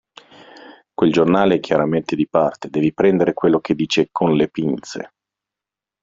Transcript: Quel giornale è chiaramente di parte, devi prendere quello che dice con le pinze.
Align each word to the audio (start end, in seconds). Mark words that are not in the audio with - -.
Quel 0.95 1.11
giornale 1.11 1.53
è 1.53 1.59
chiaramente 1.59 2.15
di 2.15 2.27
parte, 2.27 2.71
devi 2.71 2.91
prendere 2.91 3.33
quello 3.35 3.59
che 3.59 3.75
dice 3.75 4.09
con 4.11 4.33
le 4.33 4.49
pinze. 4.49 5.11